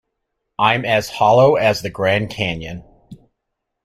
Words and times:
I'm 0.57 0.83
as 0.83 1.09
hollow 1.11 1.57
as 1.57 1.83
the 1.83 1.91
Grand 1.91 2.31
Canyon. 2.31 2.83